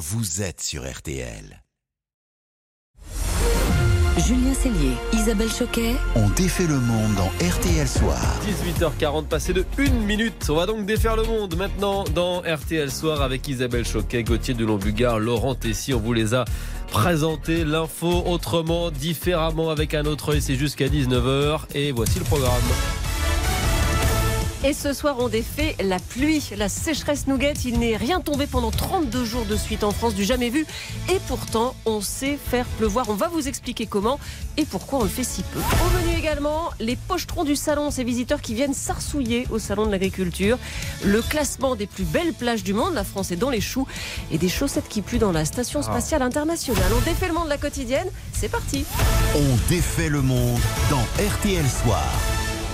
[0.00, 1.62] vous êtes sur RTL.
[4.26, 5.94] Julien Cellier, Isabelle Choquet.
[6.14, 8.18] On défait le monde dans RTL Soir.
[8.80, 10.46] 18h40 passé de 1 minute.
[10.48, 14.64] On va donc défaire le monde maintenant dans RTL Soir avec Isabelle Choquet, Gauthier de
[14.64, 15.92] Lombugard, Laurent Tessy.
[15.92, 16.46] On vous les a
[16.90, 17.64] présentés.
[17.66, 20.40] L'info autrement, différemment avec un autre œil.
[20.40, 21.66] C'est jusqu'à 19h.
[21.74, 22.62] Et voici le programme.
[24.62, 27.54] Et ce soir, on défait la pluie, la sécheresse nougat.
[27.64, 30.66] Il n'est rien tombé pendant 32 jours de suite en France, du jamais vu.
[31.10, 33.08] Et pourtant, on sait faire pleuvoir.
[33.08, 34.20] On va vous expliquer comment
[34.58, 35.58] et pourquoi on le fait si peu.
[35.58, 39.90] Au menu également, les pochetrons du salon, ces visiteurs qui viennent s'arsouiller au salon de
[39.90, 40.58] l'agriculture.
[41.04, 43.86] Le classement des plus belles plages du monde, la France est dans les choux.
[44.30, 46.92] Et des chaussettes qui puent dans la station spatiale internationale.
[46.94, 48.08] On défait le monde de la quotidienne.
[48.34, 48.84] C'est parti.
[49.34, 52.04] On défait le monde dans RTL Soir.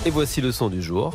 [0.04, 1.12] Et voici le son du jour.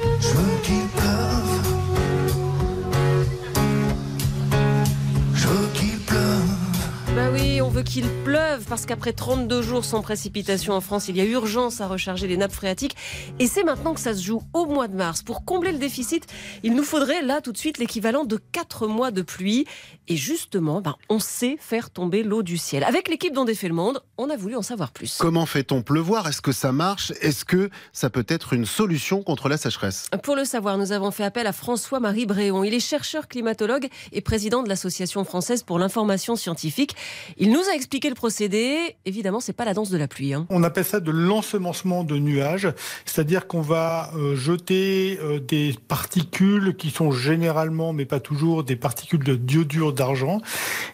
[7.72, 11.80] Veut qu'il pleuve parce qu'après 32 jours sans précipitation en France, il y a urgence
[11.80, 12.98] à recharger les nappes phréatiques.
[13.40, 15.24] Et c'est maintenant que ça se joue au mois de mars.
[15.24, 16.28] Pour combler le déficit,
[16.64, 19.66] il nous faudrait là tout de suite l'équivalent de 4 mois de pluie.
[20.10, 22.84] Et justement, ben, on sait faire tomber l'eau du ciel.
[22.84, 25.18] Avec l'équipe dont défait le monde, on a voulu en savoir plus.
[25.18, 26.28] Comment fait-on pleuvoir?
[26.28, 27.14] Est-ce que ça marche?
[27.22, 30.10] Est-ce que ça peut être une solution contre la sécheresse?
[30.24, 32.66] Pour le savoir, nous avons fait appel à François-Marie Bréon.
[32.66, 36.96] Il est chercheur climatologue et président de l'Association française pour l'information scientifique.
[37.38, 38.96] Il nous a expliqué le procédé.
[39.06, 40.34] Évidemment, c'est pas la danse de la pluie.
[40.34, 40.46] hein.
[40.50, 42.70] On appelle ça de l'ensemencement de nuages,
[43.06, 48.76] c'est-à-dire qu'on va euh, jeter euh, des particules qui sont généralement, mais pas toujours, des
[48.76, 50.42] particules de diodure d'argent.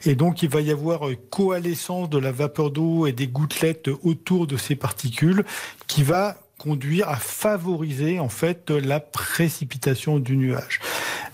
[0.06, 3.90] Et donc, il va y avoir euh, coalescence de la vapeur d'eau et des gouttelettes
[4.04, 5.44] autour de ces particules
[5.88, 10.80] qui va conduire à favoriser en fait la précipitation du nuage.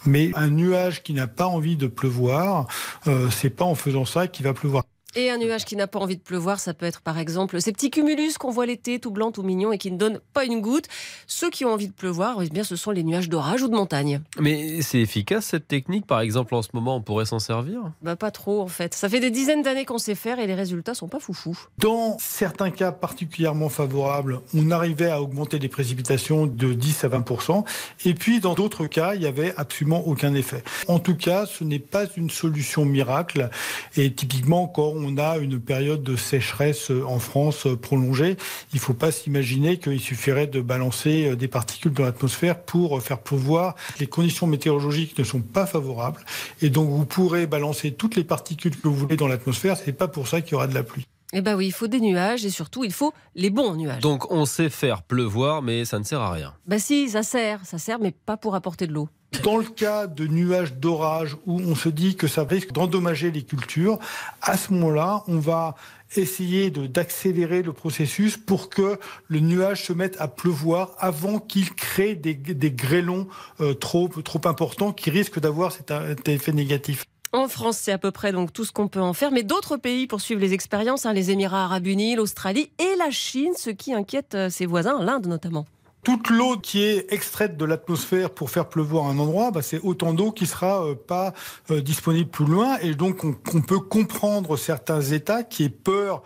[0.05, 2.67] Mais un nuage qui n'a pas envie de pleuvoir,
[3.07, 4.83] euh, c'est pas en faisant ça qu'il va pleuvoir.
[5.15, 7.71] Et un nuage qui n'a pas envie de pleuvoir, ça peut être par exemple ces
[7.71, 10.61] petits cumulus qu'on voit l'été, tout blanc, tout mignon et qui ne donnent pas une
[10.61, 10.87] goutte.
[11.27, 13.75] Ceux qui ont envie de pleuvoir, eh bien, ce sont les nuages d'orage ou de
[13.75, 14.21] montagne.
[14.39, 17.91] Mais c'est efficace cette technique, par exemple, en ce moment, on pourrait s'en servir?
[18.01, 18.93] Bah pas trop en fait.
[18.93, 21.57] Ça fait des dizaines d'années qu'on sait faire et les résultats sont pas foufou.
[21.77, 27.65] Dans certains cas particulièrement favorables, on arrivait à augmenter les précipitations de 10 à 20%
[28.05, 30.63] et puis dans d'autres cas, il y avait absolument aucun effet.
[30.87, 33.49] En tout cas, ce n'est pas une solution miracle
[33.95, 38.37] et typiquement quand on a une période de sécheresse en France prolongée,
[38.73, 43.19] il ne faut pas s'imaginer qu'il suffirait de balancer des particules dans l'atmosphère pour faire
[43.19, 43.75] pleuvoir.
[43.99, 46.21] Les conditions météorologiques ne sont pas favorables
[46.61, 50.07] et donc vous pourrez balancer toutes les particules que vous voulez dans l'atmosphère, c'est pas
[50.07, 51.05] pour ça qu'il y aura de la pluie.
[51.33, 54.01] Eh bah oui, il faut des nuages et surtout il faut les bons nuages.
[54.01, 56.53] Donc on sait faire pleuvoir, mais ça ne sert à rien.
[56.67, 59.09] Bah si, ça sert, ça sert, mais pas pour apporter de l'eau.
[59.43, 63.41] Dans le cas de nuages d'orage où on se dit que ça risque d'endommager les
[63.41, 63.97] cultures,
[64.43, 65.73] à ce moment-là, on va
[66.15, 71.73] essayer de- d'accélérer le processus pour que le nuage se mette à pleuvoir avant qu'il
[71.73, 73.27] crée des, des grêlons
[73.59, 77.03] euh, trop, trop importants qui risquent d'avoir cet, cet effet négatif.
[77.35, 79.31] En France, c'est à peu près donc tout ce qu'on peut en faire.
[79.31, 83.53] Mais d'autres pays poursuivent les expériences, hein, les Émirats arabes unis, l'Australie et la Chine,
[83.57, 85.65] ce qui inquiète euh, ses voisins, l'Inde notamment.
[86.03, 90.13] Toute l'eau qui est extraite de l'atmosphère pour faire pleuvoir un endroit, bah, c'est autant
[90.13, 91.33] d'eau qui sera euh, pas
[91.71, 92.77] euh, disponible plus loin.
[92.83, 96.21] Et donc, on, on peut comprendre certains États qui aient peur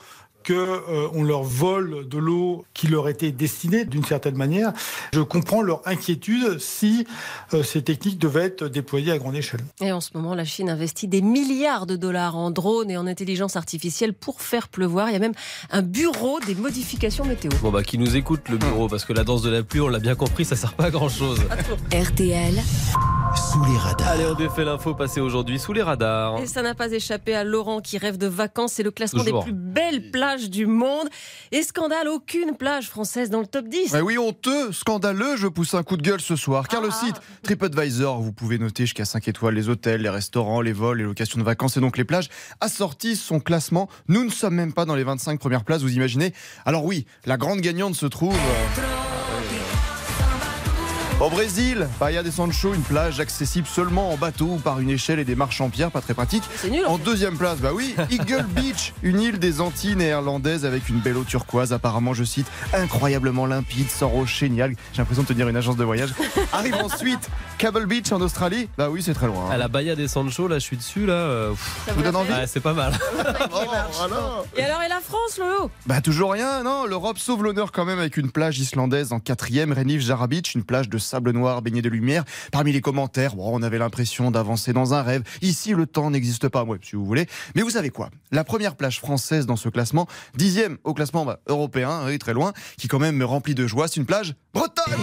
[0.48, 4.72] que euh, on leur vole de l'eau qui leur était destinée d'une certaine manière.
[5.12, 7.06] Je comprends leur inquiétude si
[7.54, 9.60] euh, ces techniques devaient être déployées à grande échelle.
[9.82, 13.08] Et en ce moment, la Chine investit des milliards de dollars en drones et en
[13.08, 15.10] intelligence artificielle pour faire pleuvoir.
[15.10, 15.36] Il y a même
[15.70, 17.52] un bureau des modifications météo.
[17.62, 19.90] Bon bah qui nous écoute le bureau, parce que la danse de la pluie, on
[19.90, 21.42] l'a bien compris, ça sert pas à grand chose.
[21.92, 22.56] RTL,
[23.38, 24.08] Sous les radars.
[24.10, 26.40] Allez, on défait l'info passée aujourd'hui sous les radars.
[26.40, 28.74] Et ça n'a pas échappé à Laurent qui rêve de vacances.
[28.74, 29.44] C'est le classement Toujours.
[29.46, 31.08] des plus belles plages du monde.
[31.52, 33.94] Et scandale, aucune plage française dans le top 10.
[33.94, 36.68] Ouais, oui, honteux, scandaleux, je pousse un coup de gueule ce soir.
[36.68, 37.06] Car le Ah.
[37.06, 41.04] site TripAdvisor, vous pouvez noter jusqu'à 5 étoiles les hôtels, les restaurants, les vols, les
[41.04, 43.88] locations de vacances et donc les plages, a sorti son classement.
[44.08, 46.34] Nous ne sommes même pas dans les 25 premières places, vous imaginez
[46.66, 48.34] Alors oui, la grande gagnante se trouve...
[48.36, 48.97] euh,
[51.20, 55.18] Au Brésil, Bahia de Sancho, une plage accessible seulement en bateau ou par une échelle
[55.18, 56.44] et des marches en pierre, pas très pratique.
[56.58, 56.86] C'est nul.
[56.86, 61.18] En deuxième place, bah oui, Eagle Beach, une île des Antilles néerlandaises avec une belle
[61.18, 64.78] eau turquoise, apparemment, je cite, incroyablement limpide, sans rocher ni algues.
[64.94, 66.12] J'ai l'impression de tenir une agence de voyage.
[66.54, 68.70] Arrive ensuite Cable Beach en Australie.
[68.78, 69.46] Bah oui, c'est très loin.
[69.48, 69.54] hein.
[69.54, 71.14] À la Bahia des Sancho, là, je suis dessus, là.
[71.14, 72.94] euh, pff, Ça vous donne envie c'est pas mal.
[74.56, 76.86] Et alors, et la France, Lolo Bah toujours rien, non?
[76.86, 80.64] L'Europe sauve l'honneur quand même avec une plage islandaise en quatrième, Renif Jara Beach, une
[80.64, 82.24] plage de sable noir baigné de lumière.
[82.52, 85.24] Parmi les commentaires, bon, on avait l'impression d'avancer dans un rêve.
[85.42, 87.26] Ici, le temps n'existe pas, ouais, si vous voulez.
[87.56, 88.10] Mais vous savez quoi?
[88.32, 92.54] La première plage française dans ce classement, dixième au classement bah, européen, oui, très loin,
[92.78, 94.94] qui quand même me remplit de joie, c'est une plage bretonne.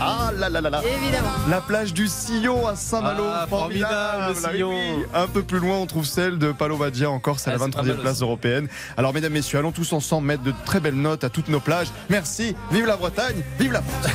[0.00, 1.28] Ah là là là là Évidemment.
[1.48, 4.70] La plage du Sillon à Saint-Malo, Ah, formidable, Ah oui, Sillon.
[4.70, 5.04] oui.
[5.14, 7.70] Un peu plus loin, on trouve celle de Palovadia en Corse à Ah, la c'est
[7.70, 8.68] pas 23e mal place européenne.
[8.96, 11.88] Alors mesdames, messieurs, allons tous ensemble mettre de très belles notes à toutes nos plages.
[12.10, 14.12] Merci, vive la Bretagne, vive la France.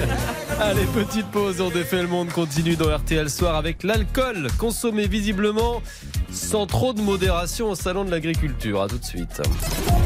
[0.60, 5.82] Allez, petite pause, on défait le monde continue dans RTL Soir avec l'alcool consommé visiblement
[6.30, 8.82] sans trop de modération au salon de l'agriculture.
[8.82, 9.42] À tout de suite.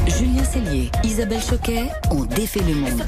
[0.07, 3.03] Julien Cellier, Isabelle Choquet ont défait le monde.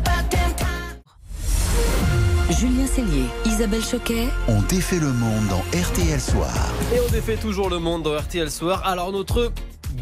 [2.61, 6.53] Julien Cellier, Isabelle Choquet, On défait le monde dans RTL Soir.
[6.93, 8.83] Et on défait toujours le monde dans RTL Soir.
[8.85, 9.51] Alors notre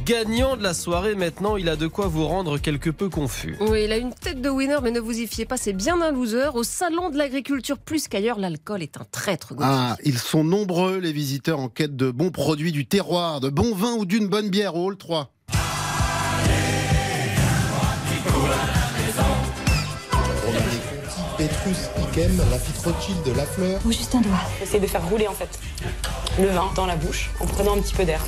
[0.03, 3.55] gagnant de la soirée maintenant, il a de quoi vous rendre quelque peu confus.
[3.61, 6.01] Oui, il a une tête de winner, mais ne vous y fiez pas, c'est bien
[6.01, 6.53] un loser.
[6.53, 9.55] Au salon de l'agriculture, plus qu'ailleurs, l'alcool est un traître.
[9.55, 9.71] Gauthier.
[9.73, 13.73] Ah, ils sont nombreux les visiteurs en quête de bons produits du terroir, de bons
[13.73, 15.31] vins ou d'une bonne bière au hall 3.
[21.39, 23.79] Petrus, Ikem, Lafitte Rothschild de La Fleur.
[23.85, 24.41] Ou juste un doigt.
[24.61, 25.47] Essayer de faire rouler en fait
[26.37, 28.19] le vin dans la bouche en prenant un petit peu d'air.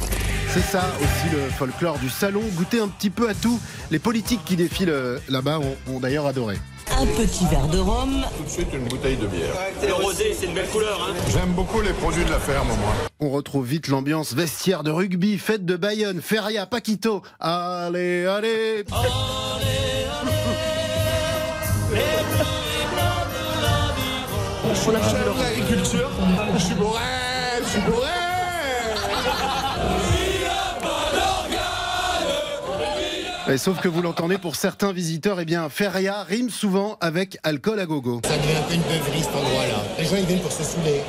[0.49, 3.59] C'est ça aussi le folklore du salon, goûter un petit peu à tout.
[3.91, 6.55] Les politiques qui défilent euh, là-bas ont, ont d'ailleurs adoré.
[6.97, 8.23] Un petit verre de rhum.
[8.37, 9.55] Tout de suite une bouteille de bière.
[9.85, 10.97] Le rosé, c'est une belle couleur.
[11.01, 11.13] Hein.
[11.33, 12.93] J'aime beaucoup les produits de la ferme, moi.
[13.19, 17.23] On retrouve vite l'ambiance vestiaire de rugby, fête de Bayonne, Feria, Paquito.
[17.41, 18.95] Allez, allez On
[24.89, 26.09] a fait le- L'agriculture,
[26.53, 26.99] je suis bourré,
[27.63, 28.07] je suis bourré
[33.49, 37.79] Et Sauf que vous l'entendez, pour certains visiteurs, eh bien, Feria rime souvent avec alcool
[37.79, 38.21] à gogo.
[38.23, 39.83] Ça devient un peu une beuverie cet endroit-là.
[39.99, 41.01] Les gens ils viennent pour se saouler.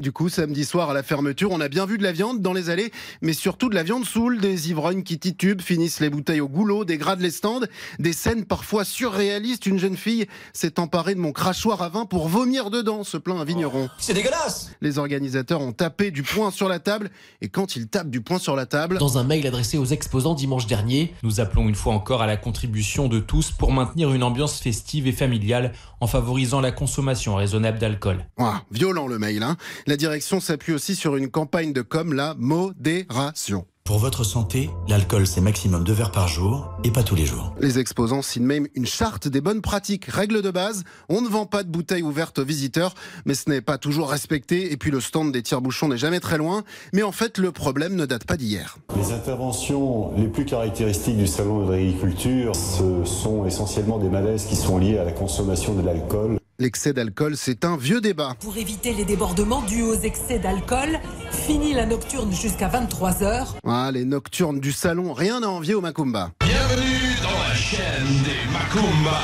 [0.00, 2.54] Du coup, samedi soir à la fermeture, on a bien vu de la viande dans
[2.54, 6.40] les allées, mais surtout de la viande saoule, des ivrognes qui titubent, finissent les bouteilles
[6.40, 7.60] au goulot, dégradent les stands,
[7.98, 9.66] des scènes parfois surréalistes.
[9.66, 13.38] Une jeune fille s'est emparée de mon crachoir à vin pour vomir dedans, se plaint
[13.38, 13.90] un vigneron.
[13.98, 17.10] C'est dégueulasse Les organisateurs ont tapé du poing sur la table,
[17.42, 20.32] et quand ils tapent du poing sur la table, Dans un mail adressé aux exposants
[20.32, 24.22] dimanche dernier, nous appelons une fois encore à la contribution de tous pour maintenir une
[24.22, 28.24] ambiance festive et familiale en favorisant la consommation raisonnable d'alcool.
[28.38, 29.58] Ouah, violent le mail, hein.
[29.90, 33.66] La direction s'appuie aussi sur une campagne de com, la modération.
[33.82, 37.52] Pour votre santé, l'alcool c'est maximum deux verres par jour et pas tous les jours.
[37.60, 40.04] Les exposants signent même une charte des bonnes pratiques.
[40.04, 42.94] Règle de base, on ne vend pas de bouteilles ouvertes aux visiteurs,
[43.24, 44.70] mais ce n'est pas toujours respecté.
[44.70, 46.62] Et puis le stand des tire-bouchons n'est jamais très loin.
[46.92, 48.78] Mais en fait, le problème ne date pas d'hier.
[48.96, 54.54] Les interventions les plus caractéristiques du salon de l'agriculture, ce sont essentiellement des malaises qui
[54.54, 56.39] sont liés à la consommation de l'alcool.
[56.60, 58.36] L'excès d'alcool, c'est un vieux débat.
[58.38, 63.54] Pour éviter les débordements dus aux excès d'alcool, fini la nocturne jusqu'à 23h.
[63.66, 66.32] Ah, les nocturnes du salon, rien à envier au Macumba.
[66.44, 69.20] Bienvenue dans la chaîne des Macumba.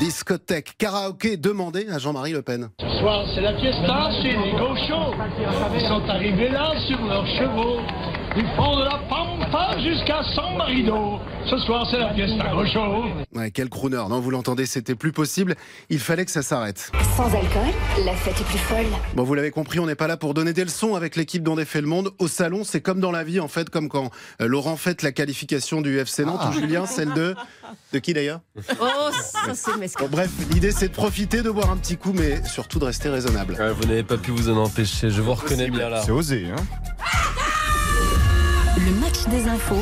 [0.00, 2.70] Discothèque, karaoké, demandé à Jean-Marie Le Pen.
[2.80, 5.12] Ce soir, c'est la fiesta chez les gauchos.
[5.74, 7.80] Ils sont arrivés là sur leurs chevaux.
[8.34, 9.27] Ils font de la pampa
[9.82, 11.18] jusqu'à San Marino.
[11.48, 13.04] Ce soir, c'est la fiesta gaucho.
[13.34, 15.56] Ouais, quel crooner, non, vous l'entendez, c'était plus possible.
[15.88, 16.90] Il fallait que ça s'arrête.
[17.16, 17.72] Sans alcool,
[18.04, 18.86] la fête est plus folle.
[19.14, 21.56] Bon, vous l'avez compris, on n'est pas là pour donner des leçons avec l'équipe dont
[21.56, 22.10] défait le monde.
[22.18, 24.10] Au salon, c'est comme dans la vie, en fait, comme quand
[24.42, 27.34] euh, Laurent fête la qualification du FC Nantes ou Julien, celle de.
[27.92, 28.40] De qui d'ailleurs?
[28.80, 30.04] Oh, ça c'est mesquin.
[30.04, 33.08] Bon, bref, l'idée c'est de profiter, de boire un petit coup, mais surtout de rester
[33.08, 33.54] raisonnable.
[33.58, 36.02] Ouais, vous n'avez pas pu vous en empêcher, je vous reconnais bien là.
[36.02, 36.62] C'est osé, hein
[39.30, 39.80] des infos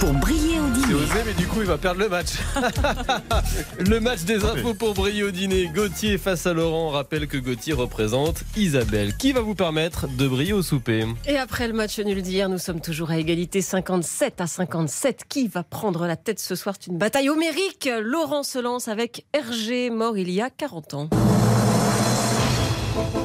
[0.00, 0.94] pour briller au C'est dîner.
[0.94, 2.32] osé, mais du coup, il va perdre le match.
[3.78, 5.70] le match des infos pour briller au dîner.
[5.74, 6.88] Gauthier face à Laurent.
[6.88, 11.06] On rappelle que Gauthier représente Isabelle, qui va vous permettre de briller au souper?
[11.26, 15.22] Et après le match nul d'hier, nous sommes toujours à égalité 57 à 57.
[15.28, 16.74] Qui va prendre la tête ce soir?
[16.78, 17.88] C'est une bataille homérique.
[18.02, 21.08] Laurent se lance avec Hergé, mort il y a 40 ans.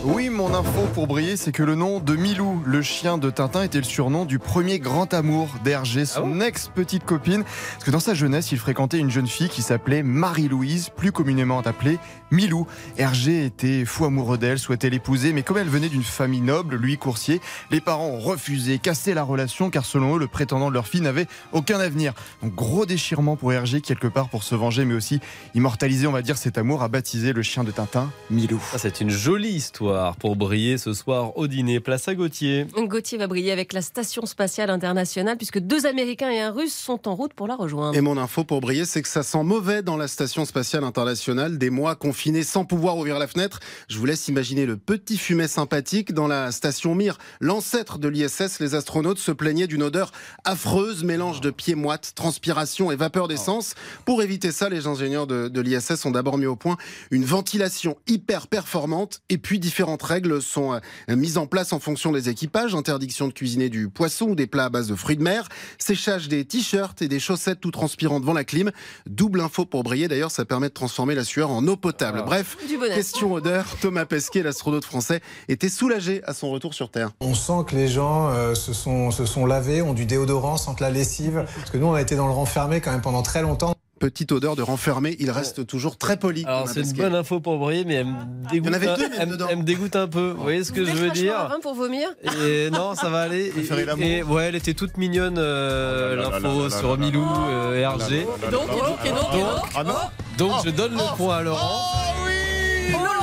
[0.04, 3.64] Oui, mon info pour briller, c'est que le nom de Milou, le chien de Tintin,
[3.64, 7.44] était le surnom du premier grand amour d'Hergé, son ex-petite copine.
[7.44, 11.60] Parce que dans sa jeunesse, il fréquentait une jeune fille qui s'appelait Marie-Louise, plus communément
[11.62, 12.00] appelée
[12.32, 12.66] Milou.
[12.98, 16.98] Hergé était fou amoureux d'elle, souhaitait l'épouser, mais comme elle venait d'une famille noble, lui
[16.98, 20.88] coursier, les parents ont refusé, cassé la relation, car selon eux, le prétendant de leur
[20.88, 22.14] fille n'avait aucun avenir.
[22.42, 25.20] Donc gros déchirement pour Hergé, quelque part pour se venger, mais aussi
[25.54, 28.60] immortaliser, on va dire, cet amour, a baptisé le chien de Tintin Milou.
[28.72, 31.80] Ça, c'est une jolie histoire pour briller ce soir au dîner.
[31.80, 32.66] Place à Gauthier.
[32.76, 37.08] Gauthier va briller avec la Station Spatiale Internationale puisque deux Américains et un Russe sont
[37.08, 37.96] en route pour la rejoindre.
[37.96, 41.60] Et mon info pour briller, c'est que ça sent mauvais dans la Station Spatiale Internationale.
[41.60, 43.60] Des mois confinés sans pouvoir ouvrir la fenêtre.
[43.88, 48.60] Je vous laisse imaginer le petit fumet sympathique dans la station Mir, l'ancêtre de l'ISS.
[48.60, 50.12] Les astronautes se plaignaient d'une odeur
[50.44, 53.76] affreuse, mélange de pieds moites, transpiration et vapeur d'essence.
[54.06, 56.78] Pour éviter ça, les ingénieurs de, de l'ISS ont d'abord mis au point
[57.12, 62.12] une ventilation hyper performante et puis différentes règles sont euh, mises en place en fonction
[62.12, 62.76] des équipages.
[62.76, 66.28] Interdiction de cuisiner du poisson ou des plats à base de fruits de mer, séchage
[66.28, 68.72] des t-shirts et des chaussettes tout transpirant devant la clim.
[69.08, 70.08] Double info pour briller.
[70.08, 72.24] D'ailleurs, ça permet de transformer la sueur en eau potable.
[72.26, 72.96] Bref, Du bonheur.
[72.96, 73.66] question odeur.
[73.82, 77.12] Thomas Pesquet, l'astronaute français, était soulagé à son retour sur Terre.
[77.20, 80.80] On sent que les gens euh, se, sont, se sont lavés, ont du déodorant, sentent
[80.82, 81.46] la lessive.
[81.56, 83.76] Parce que nous, on a été dans le renfermé quand même pendant très longtemps.
[84.02, 86.44] Petite odeur de renfermé, il reste toujours très poli.
[86.46, 89.96] Alors c'est une bonne info pour briller, mais elle me dégoûte, un, elle, me dégoûte
[89.96, 90.34] un peu.
[90.36, 92.10] Vous voyez ce que Vous je veux dire hein, pour vomir
[92.44, 93.54] Et non, ça va aller.
[94.00, 98.12] Et, ouais, elle était toute mignonne, euh, Oh l'info sur Milou euh, et RG.
[98.12, 99.94] Et donc, et donc, et donc, donc Ah non
[100.40, 103.21] Donc je donne le point à Laurent, Oh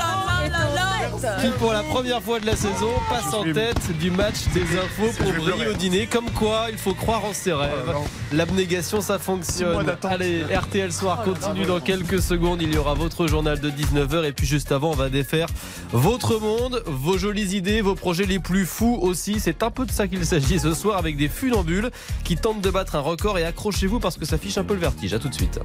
[1.40, 5.10] qui pour la première fois de la saison passe en tête du match des infos
[5.16, 6.06] pour briller au dîner.
[6.06, 7.70] Comme quoi, il faut croire en ses rêves.
[7.88, 8.04] Oh non.
[8.32, 9.96] L'abnégation, ça fonctionne.
[10.04, 12.62] Allez, RTL Soir continue dans quelques secondes.
[12.62, 14.24] Il y aura votre journal de 19h.
[14.24, 15.48] Et puis juste avant, on va défaire
[15.92, 19.40] votre monde, vos jolies idées, vos projets les plus fous aussi.
[19.40, 21.90] C'est un peu de ça qu'il s'agit ce soir avec des funambules
[22.24, 23.38] qui tentent de battre un record.
[23.38, 25.14] Et accrochez-vous parce que ça fiche un peu le vertige.
[25.14, 25.60] À tout de suite.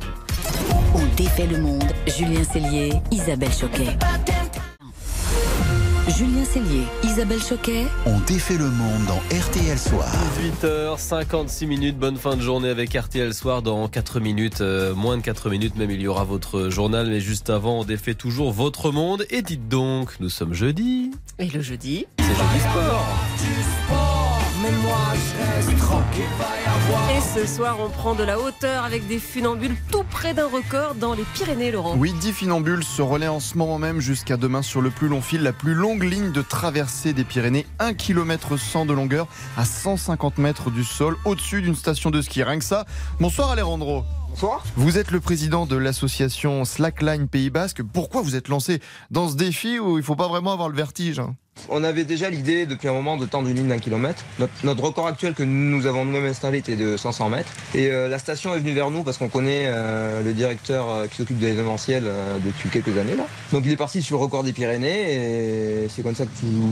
[0.96, 1.84] On défait le monde.
[2.08, 3.98] Julien Cellier, Isabelle Choquet.
[6.10, 10.12] Julien Cellier, Isabelle Choquet, On défait le monde dans RTL Soir.
[10.62, 13.62] 18h56 minutes, bonne fin de journée avec RTL Soir.
[13.62, 17.08] Dans 4 minutes, euh, moins de 4 minutes même il y aura votre journal.
[17.08, 19.26] Mais juste avant on défait toujours votre monde.
[19.30, 22.06] Et dites donc, nous sommes jeudi, Et le jeudi.
[22.20, 22.60] C'est jeudi.
[22.60, 23.16] Sport.
[27.10, 30.96] Et ce soir, on prend de la hauteur avec des funambules tout près d'un record
[30.96, 31.96] dans les Pyrénées, Laurent.
[31.98, 35.22] Oui, 10 funambules se relaient en ce moment même jusqu'à demain sur le plus long
[35.22, 39.64] fil, la plus longue ligne de traversée des Pyrénées, 1 km 100 de longueur à
[39.64, 42.44] 150 mètres du sol, au-dessus d'une station de ski.
[42.44, 42.86] Rien que ça.
[43.20, 44.04] Bonsoir Alejandro.
[44.30, 44.64] Bonsoir.
[44.76, 47.84] Vous êtes le président de l'association Slackline Pays Basque.
[47.84, 51.20] Pourquoi vous êtes lancé dans ce défi où il faut pas vraiment avoir le vertige
[51.20, 51.36] hein?
[51.70, 54.24] On avait déjà l'idée depuis un moment de tendre une ligne d'un kilomètre.
[54.64, 57.52] Notre, record actuel que nous avons nous-mêmes installé était de 500 mètres.
[57.74, 61.08] Et euh, la station est venue vers nous parce qu'on connaît euh, le directeur euh,
[61.08, 62.04] qui s'occupe de l'événementiel
[62.44, 63.26] depuis quelques années là.
[63.52, 66.30] Donc il est parti sur le record des Pyrénées et c'est comme ça que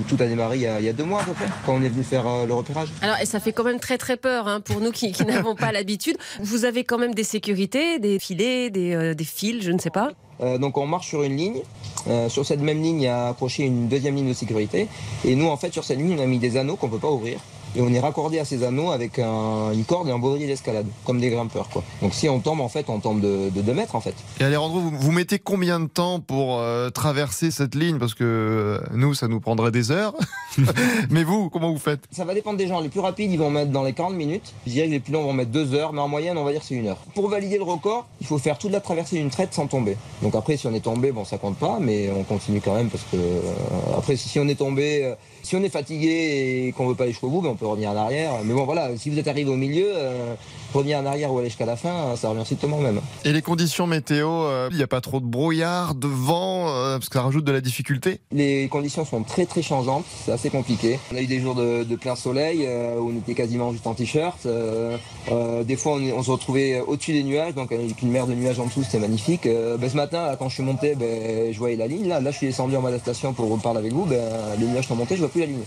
[0.07, 2.03] tout, a démarré il y a, deux mois à peu près quand on est venu
[2.03, 2.89] faire le repérage.
[3.01, 5.71] Alors, et ça fait quand même très très peur hein, pour nous qui, n'avons pas
[5.71, 6.17] l'habitude.
[6.41, 10.11] Vous avez quand même des sécurités, des filets, des fils, je ne sais pas?
[10.41, 11.61] Euh, donc on marche sur une ligne.
[12.07, 14.87] Euh, sur cette même ligne, il y a accroché une deuxième ligne de sécurité.
[15.25, 17.11] Et nous, en fait, sur cette ligne, on a mis des anneaux qu'on peut pas
[17.11, 17.39] ouvrir.
[17.75, 20.85] Et on est raccordé à ces anneaux avec un- une corde et un baudrier d'escalade,
[21.05, 21.69] comme des grimpeurs.
[21.69, 21.83] Quoi.
[22.01, 24.15] Donc si on tombe, en fait, on tombe de, de 2 mètres, en fait.
[24.39, 27.97] Et Alejandro, vous, vous mettez combien de temps pour euh, traverser cette ligne?
[27.97, 30.13] Parce que euh, nous, ça nous prendrait des heures.
[31.09, 32.01] Mais vous, comment vous faites?
[32.11, 32.79] Ça va dépendre des gens.
[32.79, 34.53] Les plus rapides, ils vont mettre dans les 40 minutes.
[34.67, 36.51] Je dirais que les plus longs vont mettre 2 heures, mais en moyenne, on va
[36.51, 36.97] dire c'est une heure.
[37.15, 39.95] Pour valider le record, il faut faire toute la traversée d'une traite sans tomber.
[40.21, 42.89] Donc après, si on est tombé, bon, ça compte pas, mais on continue quand même
[42.89, 46.87] parce que euh, après, si on est tombé, euh, si on est fatigué et qu'on
[46.87, 48.33] veut pas aller jusqu'au bout, ben, on peut revenir en arrière.
[48.43, 50.35] Mais bon, voilà, si vous êtes arrivé au milieu, euh,
[50.73, 53.01] revenir en arrière ou aller jusqu'à la fin, ça revient strictement au même.
[53.25, 56.97] Et les conditions météo, euh, il n'y a pas trop de brouillard, de vent, euh,
[56.97, 60.49] parce que ça rajoute de la difficulté Les conditions sont très très changeantes, c'est assez
[60.49, 60.99] compliqué.
[61.11, 62.67] On a eu des jours de, de plein soleil
[62.99, 64.47] où on était quasiment juste en t-shirt.
[64.47, 68.65] Des fois on, se retrouvait au-dessus des nuages, donc avec une mer de nuages en
[68.65, 69.45] dessous, c'était magnifique.
[69.45, 72.07] Ben, ce matin, là, quand je suis monté, ben, je voyais la ligne.
[72.07, 74.05] Là, là je suis descendu en bas de la station pour reparler avec vous.
[74.05, 74.21] Ben,
[74.59, 75.63] les nuages sont montés, je vois plus la ligne.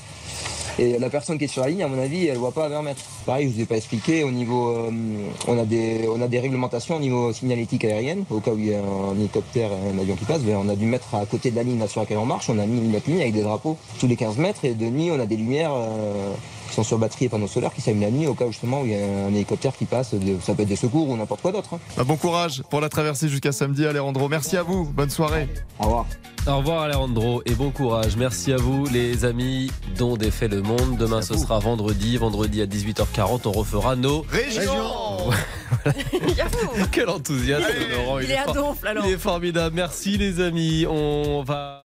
[0.78, 2.68] Et la personne qui est sur la ligne, à mon avis, elle voit pas à
[2.68, 3.02] 20 mètres.
[3.26, 4.90] Pareil, je vous ai pas expliqué, au niveau, euh,
[5.46, 8.66] on, a des, on a des réglementations au niveau signalétique aérienne, au cas où il
[8.66, 11.50] y a un hélicoptère un avion qui passe, ben, on a dû mettre à côté
[11.50, 13.76] de la ligne sur laquelle on marche, on a mis notre ligne avec des drapeaux
[14.00, 16.32] tous les 15 mètres, et de nuit, on a des lumières euh,
[16.68, 18.80] qui sont sur batterie et panneaux solaires qui s'allument la nuit, au cas où justement
[18.82, 21.42] où il y a un hélicoptère qui passe, ça peut être des secours ou n'importe
[21.42, 21.74] quoi d'autre.
[21.74, 21.78] hein.
[21.96, 24.28] Bah, Bon courage pour la traversée jusqu'à samedi, Alejandro.
[24.28, 24.84] Merci à vous.
[24.84, 25.48] Bonne soirée.
[25.78, 26.06] Au revoir.
[26.46, 28.16] Au revoir Alejandro et bon courage.
[28.18, 30.98] Merci à vous les amis dont défait le monde.
[30.98, 32.18] Demain ce sera vendredi.
[32.18, 35.30] Vendredi à 18h40 on refera nos Région
[36.92, 38.18] Quel enthousiasme Laurent.
[38.18, 39.06] Il est à donfle, alors.
[39.06, 39.74] Il est formidable.
[39.74, 40.86] Merci les amis.
[40.86, 41.83] On va...